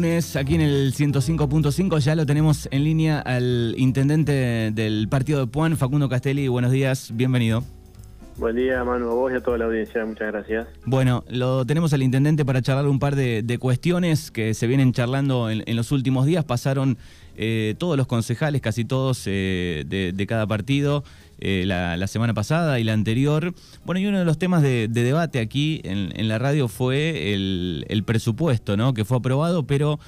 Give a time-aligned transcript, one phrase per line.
[0.00, 1.98] lunes aquí en el 105.5.
[1.98, 6.48] Ya lo tenemos en línea al intendente del partido de Puan, Facundo Castelli.
[6.48, 7.62] Buenos días, bienvenido.
[8.38, 10.02] Buen día, Manu, a vos y a toda la audiencia.
[10.06, 10.68] Muchas gracias.
[10.86, 15.50] Bueno, lo tenemos al intendente para charlar un par de, cuestiones que se vienen charlando
[15.50, 16.46] en, los últimos días.
[16.46, 16.96] Pasaron
[17.36, 21.04] eh, todos los concejales, casi todos eh, de, cada partido,
[21.40, 23.54] eh, la, semana pasada y la anterior.
[23.84, 28.76] Bueno, y uno de los temas de, debate aquí en, la radio fue el, presupuesto,
[28.76, 28.94] ¿no?
[28.94, 29.98] Que fue aprobado, pero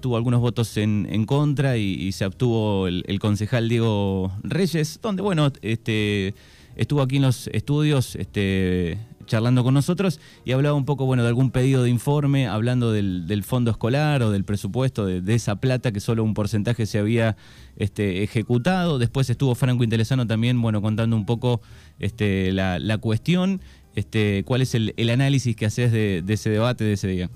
[0.00, 5.22] tuvo algunos votos en, contra y, y, se obtuvo el, el concejal Diego Reyes, donde,
[5.22, 6.34] bueno, este
[6.76, 8.98] estuvo aquí en los estudios este,
[9.30, 13.44] charlando con nosotros y hablaba un poco bueno, de algún pedido de informe, hablando del,
[13.44, 17.36] fondo escolar o del presupuesto, de, esa plata que solo un porcentaje se había
[17.76, 18.98] este, ejecutado.
[18.98, 21.60] Después estuvo Franco Interesano también bueno, contando un poco
[22.00, 23.60] este, la, cuestión.
[23.94, 27.30] Este, ¿Cuál es el, análisis que haces de, ese debate de ese día?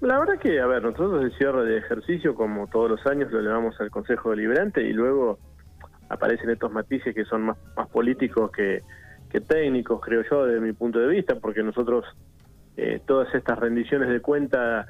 [0.00, 3.40] La verdad que, a ver, nosotros el cierre de ejercicio, como todos los años, lo
[3.40, 5.38] llevamos al Consejo Deliberante y luego
[6.08, 8.82] aparecen estos matices que son más políticos que,
[9.40, 12.04] técnicos, creo yo, desde mi punto de vista, porque nosotros
[12.76, 14.86] eh, todas estas rendiciones de cuenta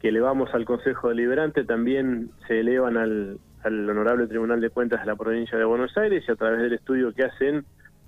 [0.00, 5.16] que elevamos al Consejo Deliberante también se elevan al, Honorable Tribunal de Cuentas de la
[5.16, 7.64] provincia de Buenos Aires y a través del estudio que hacen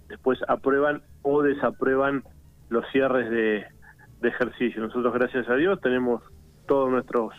[0.08, 2.22] después aprueban o desaprueban
[2.68, 3.66] los cierres de,
[4.20, 4.80] de ejercicio.
[4.80, 6.22] Nosotros, gracias a Dios, tenemos
[6.66, 7.34] todos nuestros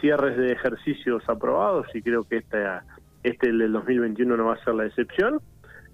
[0.00, 2.84] cierres de ejercicios aprobados y creo que esta
[3.22, 5.40] este el del 2021 no va a ser la excepción.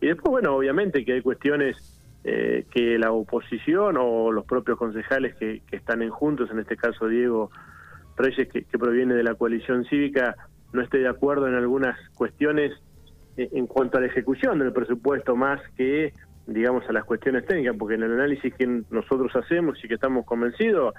[0.01, 1.77] Y después, bueno, obviamente que hay cuestiones
[2.25, 7.09] eh, que la oposición o los propios concejales que, están en juntos, en este caso
[7.09, 7.51] Diego
[8.17, 10.37] Reyes, que, proviene de la coalición cívica,
[10.73, 12.73] no esté de acuerdo en algunas cuestiones
[13.37, 16.13] eh, en cuanto a la ejecución del presupuesto más que
[16.47, 20.25] digamos a las cuestiones técnicas porque en el análisis que nosotros hacemos y que estamos
[20.25, 20.95] convencidos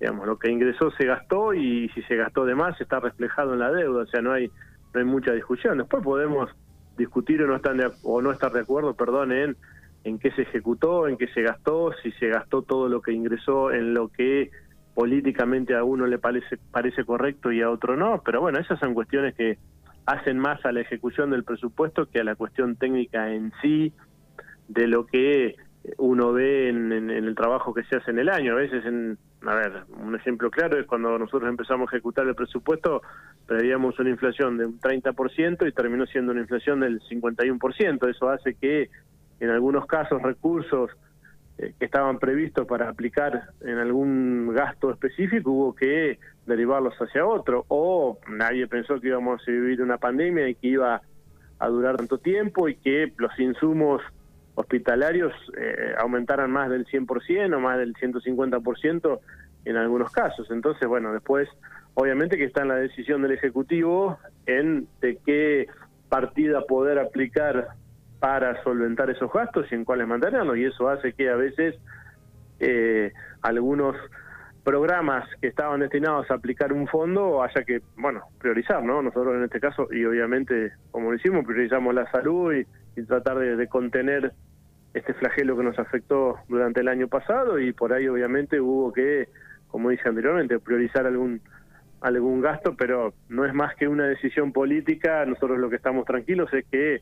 [0.00, 3.60] digamos lo que ingresó se gastó y si se gastó de más está reflejado en
[3.60, 4.50] la deuda o sea no hay
[4.94, 5.78] no hay mucha discusión.
[5.78, 6.50] Después podemos
[6.98, 9.56] discutir o no, están o no estar de acuerdo, perdón, en,
[10.04, 13.72] en qué se ejecutó, en qué se gastó, si se gastó todo lo que ingresó
[13.72, 14.50] en lo que
[14.94, 18.94] políticamente a uno le parece, parece correcto y a otro no, pero bueno, esas son
[18.94, 19.56] cuestiones que
[20.06, 23.92] hacen más a la ejecución del presupuesto que a la cuestión técnica en sí
[24.66, 25.56] de lo que
[25.98, 28.52] uno ve en, el trabajo que se hace en el año.
[28.52, 32.34] A veces, en, a ver, un ejemplo claro es cuando nosotros empezamos a ejecutar el
[32.34, 33.02] presupuesto,
[33.46, 38.10] prevíamos una inflación de un 30% y terminó siendo una inflación del 51%.
[38.10, 38.90] Eso hace que
[39.40, 40.90] en algunos casos recursos
[41.58, 47.64] eh, que estaban previstos para aplicar en algún gasto específico hubo que derivarlos hacia otro.
[47.68, 51.00] O nadie pensó que íbamos a vivir una pandemia y que iba
[51.60, 54.02] a durar tanto tiempo y que los insumos
[54.58, 59.20] hospitalarios eh, aumentaran más del 100% o más del 150%
[59.64, 60.50] en algunos casos.
[60.50, 61.48] Entonces, bueno, después,
[61.94, 65.68] obviamente que está en la decisión del Ejecutivo en de qué
[66.08, 67.68] partida poder aplicar
[68.18, 71.76] para solventar esos gastos y en cuáles mantenerlos, y eso hace que a veces
[72.58, 73.94] eh, algunos
[74.64, 79.02] programas que estaban destinados a aplicar un fondo haya que, bueno, priorizar, ¿no?
[79.02, 82.66] Nosotros en este caso, y obviamente, como lo hicimos, priorizamos la salud y,
[83.06, 84.32] tratar de contener
[84.98, 89.28] este flagelo que nos afectó durante el año pasado y por ahí obviamente hubo que,
[89.68, 91.40] como dije anteriormente, priorizar algún
[92.00, 95.24] algún gasto, pero no es más que una decisión política.
[95.26, 97.00] Nosotros lo que estamos tranquilos es que,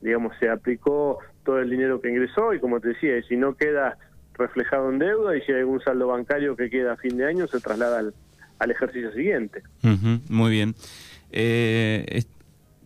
[0.00, 3.98] digamos, se aplicó todo el dinero que ingresó y como te decía, si no queda
[4.34, 7.46] reflejado en deuda y si hay algún saldo bancario que queda a fin de año,
[7.48, 8.14] se traslada al,
[8.58, 9.62] al ejercicio siguiente.
[10.28, 10.74] muy bien.
[11.32, 12.22] Eh,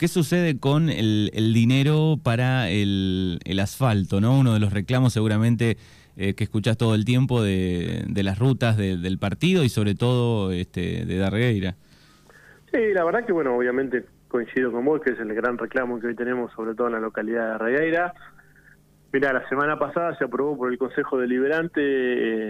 [0.04, 4.20] ¿Qué sucede con el, dinero para el, asfalto?
[4.20, 4.38] ¿no?
[4.38, 5.78] Uno de los reclamos seguramente
[6.18, 11.06] eh, que escuchás todo el tiempo de, las rutas del partido y sobre todo este,
[11.06, 11.76] de Darregueira.
[12.70, 16.08] Sí, la verdad que bueno, obviamente coincido con vos que es el gran reclamo que
[16.08, 18.12] hoy tenemos sobre todo en la localidad de Darregueira.
[19.10, 21.80] Mira, la semana pasada se aprobó por el Consejo Deliberante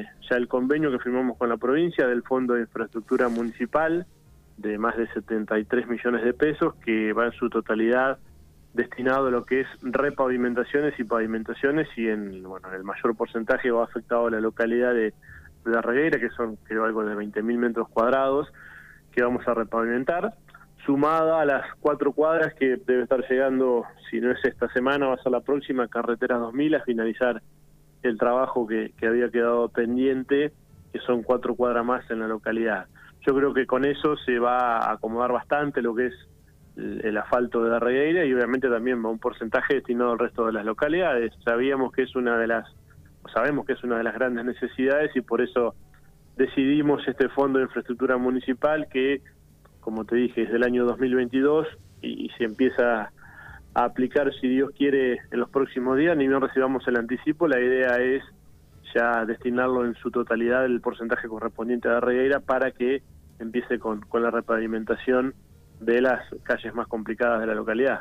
[0.01, 4.09] eh, ya el convenio que firmamos con la provincia del Fondo de Infraestructura Municipal
[4.57, 8.19] de más de 73 millones de pesos que va en su totalidad
[8.73, 13.85] destinado a lo que es repavimentaciones y pavimentaciones y en bueno el mayor porcentaje va
[13.85, 15.15] afectado a la localidad de,
[15.65, 18.53] La Reguera que son creo algo de 20.000 metros cuadrados
[19.13, 20.35] que vamos a repavimentar.
[20.85, 25.15] Sumada a las cuatro cuadras que debe estar llegando si no es esta semana va
[25.15, 27.41] a ser la próxima carretera 2000 a finalizar
[28.03, 30.53] el trabajo que, que había quedado pendiente
[30.93, 32.87] que son cuatro cuadras más en la localidad
[33.27, 36.15] yo creo que con eso se va a acomodar bastante lo que es
[36.77, 40.53] el asfalto de la Regueira y obviamente también va un porcentaje destinado al resto de
[40.53, 41.33] las localidades.
[41.45, 42.67] Sabíamos que es una de las,
[43.33, 45.75] sabemos que es una de las grandes necesidades y por eso
[46.37, 49.23] decidimos este fondo de infraestructura municipal que,
[49.81, 51.69] como te dije, es del año 2022
[52.03, 53.13] y, y se empieza
[53.75, 57.61] a aplicar, si Dios quiere, en los próximos días, ni bien recibamos el anticipo, la
[57.61, 58.23] idea es
[58.95, 63.03] ya destinarlo en su totalidad el porcentaje correspondiente a Regueira para que
[63.39, 65.35] empiece con, con la repavimentación
[65.81, 68.01] de las calles más complicadas de la localidad.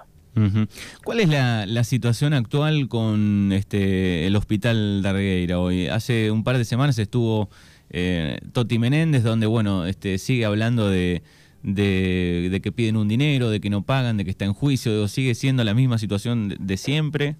[1.03, 5.87] ¿Cuál es la, la, situación actual con este el hospital de Regueira hoy?
[5.87, 7.49] Hace un par de semanas estuvo
[7.91, 11.21] eh, Toti Menéndez, donde bueno, este sigue hablando de,
[11.61, 15.35] de, que piden un dinero, de que no pagan, de que está en juicio, sigue
[15.35, 17.35] siendo la misma situación de, siempre.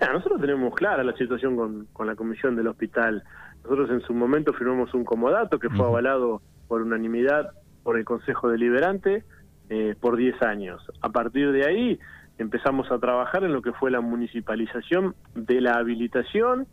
[0.00, 3.22] nosotros tenemos clara la situación con, con, la comisión del hospital.
[3.62, 6.40] Nosotros en su momento firmamos un comodato que fue avalado
[6.70, 7.50] por unanimidad
[7.82, 9.24] por el Consejo Deliberante
[9.70, 10.80] eh, por 10 años.
[11.00, 11.98] A partir de ahí
[12.38, 16.68] empezamos a trabajar en lo que fue la municipalización de la habilitación.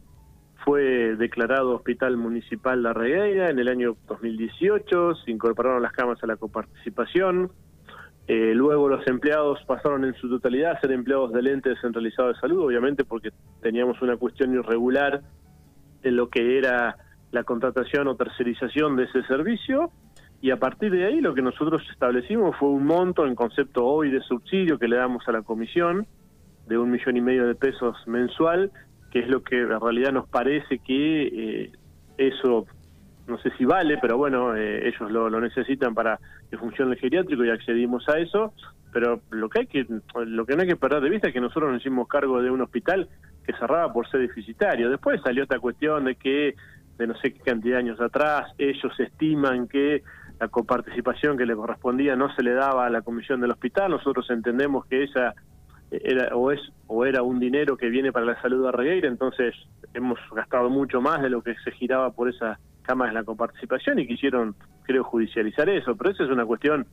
[0.64, 6.28] Fue declarado Hospital Municipal La Regueira en el año 2018, se incorporaron las camas a
[6.28, 7.52] la coparticipación.
[8.28, 12.40] Eh, luego los empleados pasaron en su totalidad a ser empleados del ente descentralizado de
[12.40, 13.32] salud, obviamente porque
[13.64, 15.24] teníamos una cuestión irregular
[16.04, 16.98] en lo que era
[17.32, 19.92] la contratación o tercerización de ese servicio
[20.42, 24.12] y a partir de ahí lo que nosotros establecimos fue un monto en concepto hoy
[24.12, 26.06] de subsidio que le damos a la comisión
[26.68, 28.72] de un millón y medio de pesos mensual,
[29.12, 31.72] que es lo que en realidad nos parece que eh,
[32.18, 32.66] eso,
[33.26, 36.20] no sé si vale, pero bueno, eh, ellos lo, lo, necesitan para
[36.50, 38.54] que funcione el geriátrico y accedimos a eso,
[38.92, 39.86] pero lo que hay que
[40.26, 42.52] lo que no hay que perder de vista es que nosotros nos hicimos cargo de
[42.52, 43.08] un hospital
[43.46, 44.90] que cerraba por ser deficitario.
[44.90, 46.56] Después salió esta cuestión de que
[46.98, 50.04] de no sé qué cantidad de años atrás ellos estiman que
[50.40, 53.92] la coparticipación que le correspondía no se le daba a la comisión del hospital.
[53.92, 55.34] Nosotros entendemos que esa
[55.90, 59.56] era o es o era un dinero que viene para la salud de Regueira, entonces
[59.94, 64.00] hemos gastado mucho más de lo que se giraba por esa cama de la coparticipación
[64.00, 65.96] y quisieron, creo, judicializar eso.
[65.96, 66.86] Pero esa es una cuestión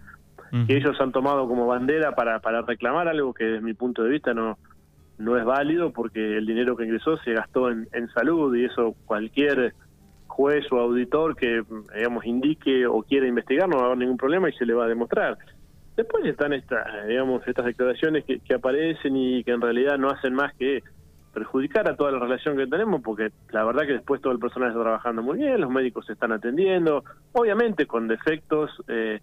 [0.68, 4.10] que ellos han tomado como bandera para, para reclamar algo que desde mi punto de
[4.10, 4.56] vista no,
[5.18, 8.94] no es válido porque el dinero que ingresó se gastó en, en salud y eso
[9.04, 9.74] cualquier
[10.34, 11.62] juez o auditor que,
[11.94, 14.84] digamos, indique o quiera investigar, no va a haber ningún problema y se le va
[14.84, 15.38] a demostrar.
[15.96, 20.52] Después están estas, digamos, estas declaraciones que, aparecen y que en realidad no hacen más
[20.54, 20.82] que
[21.32, 24.70] perjudicar a toda la relación que tenemos, porque la verdad que después todo el personal
[24.70, 29.20] está trabajando muy bien, los médicos se están atendiendo, obviamente con defectos, eh,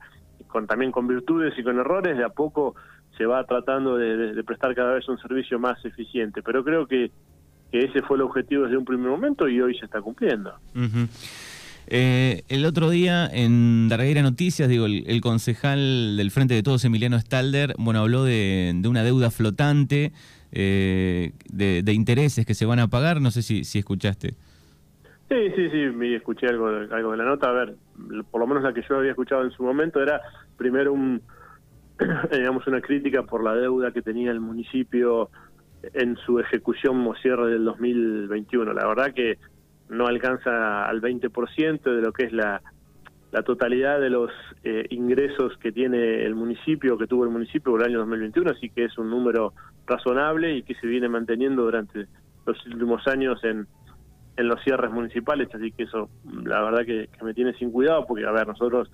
[0.47, 2.75] con también con virtudes y con errores, de a poco
[3.17, 7.11] se va tratando de prestar cada vez un servicio más eficiente, pero creo que
[7.71, 10.53] que ese fue el objetivo desde un primer momento y hoy se está cumpliendo.
[11.87, 17.17] Eh, el otro día en Darguera Noticias, digo, el, concejal del Frente de Todos, Emiliano
[17.19, 20.11] Stalder, bueno, habló de, una deuda flotante,
[20.51, 24.35] eh, de, intereses que se van a pagar, no sé si, si escuchaste.
[25.29, 27.75] Sí, sí, sí, escuché algo, algo de la nota, a ver,
[28.29, 30.19] por lo menos la que yo había escuchado en su momento era
[30.57, 31.21] primero un,
[32.31, 35.29] digamos, una crítica por la deuda que tenía el municipio
[35.93, 38.73] en su ejecución o cierre del 2021.
[38.73, 39.37] La verdad que
[39.89, 42.61] no alcanza al 20% de lo que es la,
[43.31, 44.31] la totalidad de los
[44.63, 48.69] eh, ingresos que tiene el municipio, que tuvo el municipio por el año 2021, así
[48.69, 49.53] que es un número
[49.85, 52.07] razonable y que se viene manteniendo durante
[52.45, 53.67] los últimos años en,
[54.37, 56.09] en los cierres municipales, así que eso
[56.43, 58.91] la verdad que, me tiene sin cuidado, porque a ver, nosotros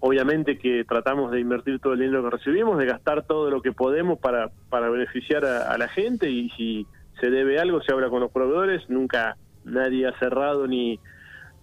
[0.00, 3.72] obviamente que tratamos de invertir todo el dinero que recibimos, de gastar todo lo que
[3.72, 6.86] podemos para, para beneficiar a, la gente y si
[7.20, 11.00] se debe algo se habla con los proveedores, nunca nadie ha cerrado ni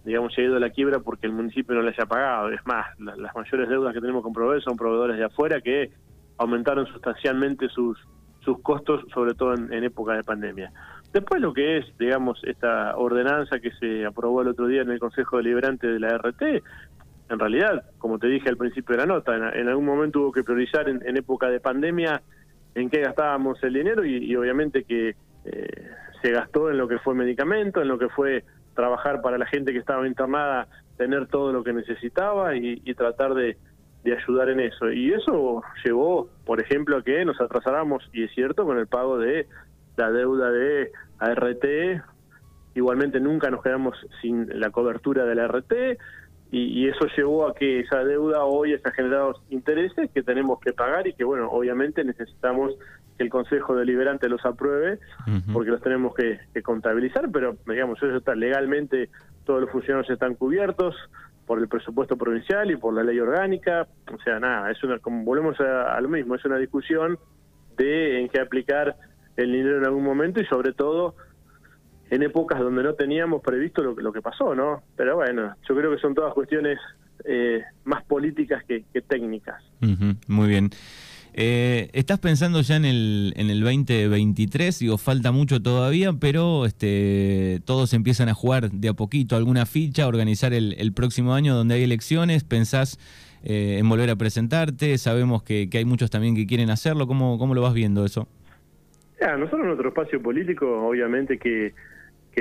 [0.04, 2.88] digamos ha ido a la quiebra porque el municipio no les haya pagado, es más,
[3.00, 5.92] las mayores deudas que tenemos con proveedores son proveedores de afuera que
[6.38, 7.98] aumentaron sustancialmente sus
[8.44, 10.72] sus costos, sobre todo en, en época de pandemia.
[11.12, 15.00] Después lo que es, digamos, esta ordenanza que se aprobó el otro día en el
[15.00, 16.62] Consejo Deliberante de la RT,
[17.30, 20.44] en realidad, como te dije al principio de la nota, en, algún momento hubo que
[20.44, 22.22] priorizar en, época de pandemia
[22.76, 25.16] en qué gastábamos el dinero y, obviamente que
[25.46, 25.90] eh,
[26.22, 28.44] se gastó en lo que fue medicamento, en lo que fue
[28.76, 30.68] trabajar para la gente que estaba internada,
[30.98, 33.58] tener todo lo que necesitaba y, tratar de,
[34.06, 34.92] ayudar en eso.
[34.92, 39.18] Y eso llevó, por ejemplo, a que nos atrasáramos, y es cierto, con el pago
[39.18, 39.48] de
[39.98, 41.66] la deuda de ART.
[42.76, 45.74] Igualmente nunca nos quedamos sin la cobertura de la ART
[46.58, 51.06] y, eso llevó a que esa deuda hoy está generando intereses que tenemos que pagar
[51.06, 52.74] y que, bueno, obviamente necesitamos
[53.18, 55.00] que el Consejo Deliberante los apruebe
[55.52, 59.10] porque los tenemos que, contabilizar, pero, digamos, eso está legalmente,
[59.44, 60.96] todos los funcionarios están cubiertos
[61.46, 65.26] por el presupuesto provincial y por la ley orgánica, o sea, nada, es una, como
[65.26, 67.20] volvemos a, a lo mismo, es una discusión
[67.76, 68.96] de en qué aplicar
[69.36, 71.16] el dinero en algún momento y sobre todo
[72.10, 74.84] en épocas donde no teníamos previsto lo, lo que pasó, ¿no?
[74.96, 76.80] Pero bueno, yo creo que son todas cuestiones
[77.28, 79.64] eh, más políticas que, técnicas.
[80.28, 80.70] muy bien.
[81.34, 84.80] Eh, ¿Estás pensando ya en el, en el 2023?
[84.80, 90.08] Digo, falta mucho todavía, pero este, todos empiezan a jugar de a poquito alguna ficha,
[90.08, 92.44] organizar el, próximo año donde hay elecciones.
[92.44, 93.00] ¿Pensás
[93.44, 94.98] eh, en volver a presentarte?
[94.98, 97.08] Sabemos que, hay muchos también que quieren hacerlo.
[97.08, 98.28] ¿Cómo, cómo lo vas viendo eso?
[99.20, 101.74] Ya, nosotros en nuestro espacio político, obviamente que,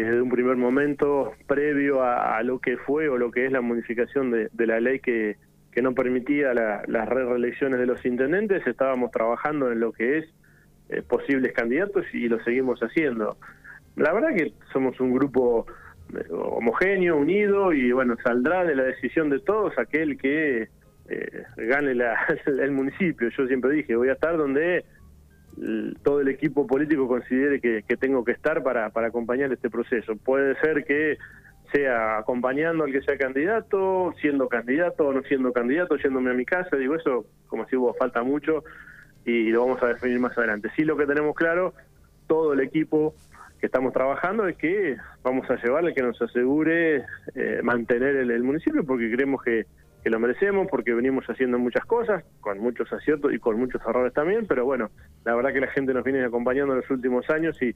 [0.02, 4.30] desde un primer momento, previo a, lo que fue o lo que es la modificación
[4.30, 5.36] de la ley que
[5.74, 10.24] que no permitía las reelecciones de los intendentes, estábamos trabajando en lo que es
[10.88, 13.36] eh, posibles candidatos y lo seguimos haciendo.
[13.96, 15.66] La verdad que somos un grupo
[16.16, 20.68] eh, homogéneo, unido y bueno, saldrá de la decisión de todos aquel que
[21.08, 21.90] eh, gane
[22.46, 23.28] el municipio.
[23.30, 24.84] Yo siempre dije, voy a estar donde
[26.02, 30.16] todo el equipo político considere que, tengo que estar para, para acompañar este proceso.
[30.16, 31.16] Puede ser que
[31.72, 36.44] sea acompañando al que sea candidato, siendo candidato o no siendo candidato, yéndome a mi
[36.44, 38.62] casa, digo eso, como si hubo falta mucho
[39.24, 40.70] y lo vamos a definir más adelante.
[40.76, 41.74] Sí lo que tenemos claro,
[42.26, 43.14] todo el equipo
[43.58, 48.84] que estamos trabajando es que vamos a llevarle que nos asegure eh, mantener el, municipio
[48.84, 49.66] porque creemos que,
[50.04, 54.12] que lo merecemos, porque venimos haciendo muchas cosas, con muchos aciertos y con muchos errores
[54.12, 54.90] también, pero bueno,
[55.24, 57.74] la verdad que la gente nos viene acompañando en los últimos años y,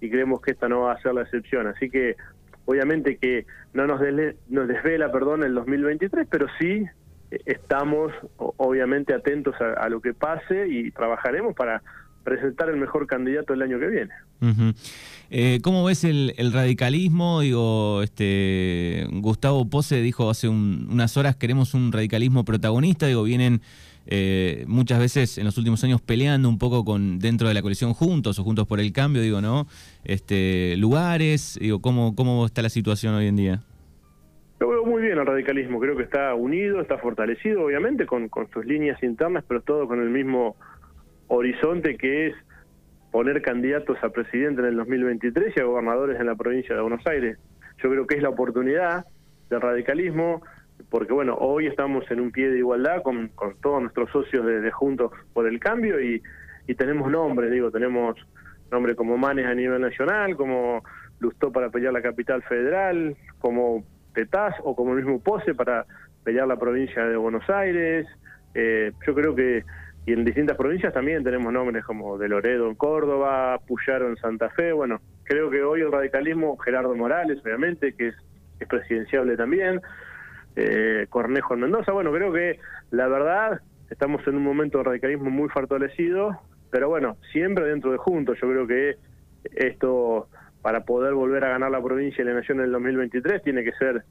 [0.00, 1.68] y creemos que esta no va a ser la excepción.
[1.68, 2.16] Así que
[2.64, 4.00] obviamente que no nos,
[4.48, 6.84] nos desvela perdón, el 2023, pero sí
[7.30, 11.82] eh, estamos obviamente atentos a, lo que pase y trabajaremos para
[12.28, 14.12] presentar el mejor candidato el año que viene.
[15.30, 17.40] Eh, ¿Cómo ves el, radicalismo?
[17.40, 23.06] Digo, este Gustavo Pose dijo hace unas horas queremos un radicalismo protagonista.
[23.06, 23.62] Digo, vienen
[24.06, 27.94] eh, muchas veces en los últimos años peleando un poco con dentro de la coalición
[27.94, 29.66] Juntos o Juntos por el Cambio, digo, ¿no?
[30.04, 33.62] Este, lugares, digo, ¿cómo, cómo está la situación hoy en día?
[34.60, 38.50] Lo veo muy bien el radicalismo, creo que está unido, está fortalecido, obviamente, con, con
[38.50, 40.56] sus líneas internas, pero todo con el mismo
[41.28, 42.34] horizonte que es
[43.10, 47.06] poner candidatos a presidente en el 2023 y a gobernadores en la provincia de Buenos
[47.06, 47.38] Aires.
[47.82, 49.06] Yo creo que es la oportunidad
[49.48, 50.42] del radicalismo,
[50.90, 53.30] porque bueno, hoy estamos en un pie de igualdad con,
[53.62, 56.22] todos nuestros socios de, Juntos por el Cambio y,
[56.66, 58.16] y tenemos nombres, digo, tenemos
[58.70, 60.82] nombres como Manes a nivel nacional, como
[61.20, 65.86] Lustó para pelear la capital federal, como Tetaz o como el mismo Pose para
[66.24, 68.06] pelear la provincia de Buenos Aires.
[68.54, 69.64] Eh, yo creo que,
[70.08, 74.48] y en distintas provincias también tenemos nombres como de Loredo en Córdoba, Puyaro en Santa
[74.48, 74.72] Fe.
[74.72, 78.14] Bueno, creo que hoy el radicalismo, Gerardo Morales, obviamente, que es,
[78.58, 79.82] es presidenciable también
[80.56, 81.92] eh, Cornejo en Mendoza.
[81.92, 82.58] Bueno, creo que
[82.90, 83.60] la verdad
[83.90, 88.38] estamos en un momento de radicalismo muy fortalecido, pero bueno, siempre dentro de Juntos.
[88.40, 88.96] Yo creo que
[89.56, 90.28] esto,
[90.62, 93.72] para poder volver a ganar la provincia y la nación en el 2023, tiene que
[93.72, 94.04] ser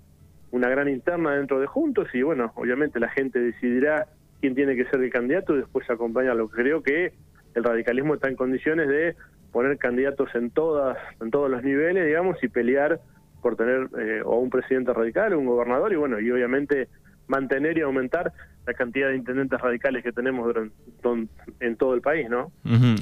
[0.51, 4.06] una gran interna dentro de Juntos y bueno, obviamente la gente decidirá
[4.41, 6.48] quién tiene que ser el candidato y después acompañarlo.
[6.48, 7.13] Creo que
[7.56, 9.15] el radicalismo está en condiciones de
[9.51, 13.00] poner candidatos en todas en todos los niveles, digamos, y pelear
[13.41, 16.89] por tener eh, o un presidente radical o un gobernador y bueno, y obviamente
[17.27, 18.34] mantener y aumentar
[18.65, 20.53] la cantidad de intendentes radicales que tenemos
[21.62, 22.51] en todo el país, ¿no?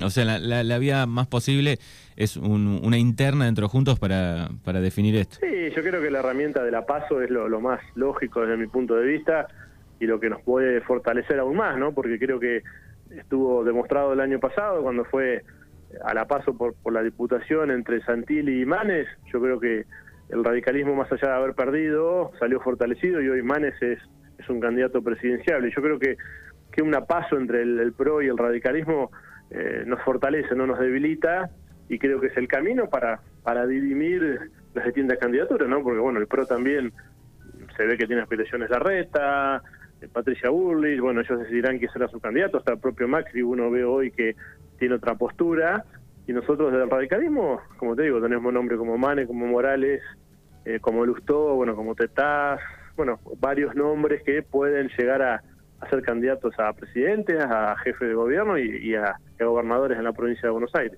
[0.04, 1.80] O sea, la, vía más posible
[2.16, 5.38] es una interna dentro juntos para, para definir esto.
[5.42, 8.68] Sí, yo creo que la herramienta de la PASO es lo, más lógico desde mi
[8.68, 9.48] punto de vista
[10.00, 11.94] y lo que nos puede fortalecer aún más, ¿no?
[11.94, 12.64] Porque creo que
[13.12, 15.44] estuvo demostrado el año pasado cuando fue
[16.04, 19.86] a la paso por, por la diputación entre Santilli y Manes, yo creo que
[20.30, 24.00] el radicalismo, más allá de haber perdido, salió fortalecido y hoy Manes es,
[24.48, 25.66] un candidato presidencial.
[25.66, 26.18] Y yo creo que,
[26.72, 29.10] que un paso entre el, PRO y el radicalismo
[29.50, 31.50] eh, nos fortalece, no nos debilita,
[31.90, 35.82] y creo que es el camino para, para dirimir las distintas candidaturas, ¿no?
[35.82, 36.94] Porque, bueno, el PRO también
[37.76, 39.64] se ve que tiene aspiraciones la reta,
[40.12, 43.84] Patricia Burley, bueno, ellos decidirán quién será su candidato, hasta el propio Macri, uno ve
[43.84, 44.36] hoy que
[44.78, 45.86] tiene otra postura,
[46.28, 50.02] y nosotros desde el radicalismo, como te digo, tenemos nombres como Mane, como Morales,
[50.66, 52.60] eh, como Lustó, bueno, como Tetaz,
[52.96, 55.44] bueno, varios nombres que pueden llegar a,
[55.90, 60.50] ser candidatos a presidentes, a jefe de gobierno y, a, gobernadores en la provincia de
[60.50, 60.98] Buenos Aires.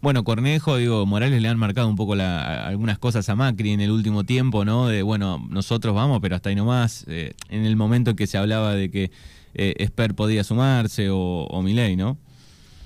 [0.00, 3.80] Bueno, Cornejo, digo, Morales le han marcado un poco la, algunas cosas a Macri en
[3.80, 4.88] el último tiempo, ¿no?
[4.88, 8.36] De, bueno, nosotros vamos, pero hasta ahí nomás, eh, en el momento en que se
[8.36, 9.10] hablaba de que
[9.54, 12.18] eh, Esper podía sumarse o, o Milei, ¿no?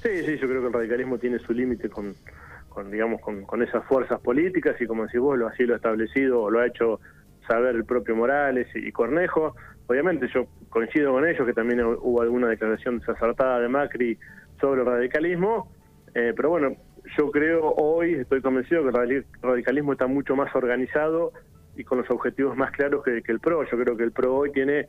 [0.03, 2.15] Sí, sí, yo creo que el radicalismo tiene su límite con,
[2.69, 5.77] con, digamos, con, con, esas fuerzas políticas y como decís vos, lo, así lo ha
[5.77, 7.01] establecido, lo ha hecho
[7.49, 9.57] saber el propio Morales y, Cornejo.
[9.89, 14.19] Obviamente yo coincido con ellos que también hubo alguna declaración desacertada de Macri
[14.61, 15.73] sobre el radicalismo,
[16.15, 16.77] eh, pero bueno,
[17.17, 21.33] yo creo hoy, estoy convencido que el radicalismo está mucho más organizado
[21.75, 23.65] y con los objetivos más claros que, el PRO.
[23.65, 24.87] Yo creo que el PRO hoy tiene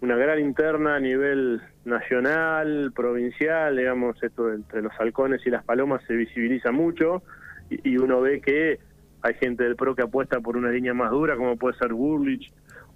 [0.00, 6.02] una gran interna a nivel nacional, provincial, digamos, esto entre los halcones y las palomas
[6.06, 7.22] se visibiliza mucho
[7.68, 8.80] y, uno ve que
[9.22, 12.50] hay gente del PRO que apuesta por una línea más dura, como puede ser Burlich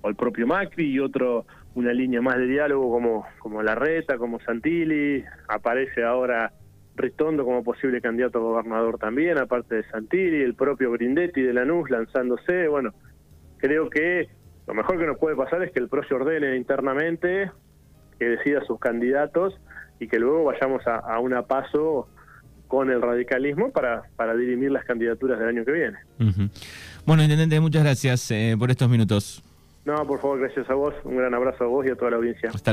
[0.05, 4.39] o el propio Macri, y otro una línea más de diálogo como, como Larreta, como
[4.41, 6.53] Santilli, aparece ahora
[6.95, 11.89] Ritondo como posible candidato a gobernador también, aparte de Santilli, el propio Grindetti de Lanús
[11.89, 12.93] lanzándose, bueno,
[13.57, 14.29] creo que
[14.67, 17.51] lo mejor que nos puede pasar es que el PRO se ordene internamente,
[18.19, 19.59] que decida sus candidatos
[20.01, 22.09] y que luego vayamos a, a un paso
[22.69, 25.99] con el radicalismo para, para dirimir las candidaturas del año que viene.
[27.07, 29.43] Bueno, Intendente, muchas gracias eh, por estos minutos.
[29.85, 30.95] No, por favor, gracias a vos.
[31.05, 32.51] Un gran abrazo a vos y a toda la audiencia.
[32.53, 32.73] Hasta